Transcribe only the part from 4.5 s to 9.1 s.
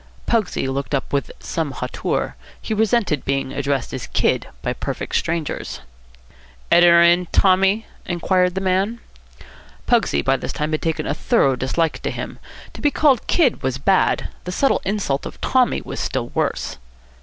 by perfect strangers. "Editor in, Tommy?" inquired the man.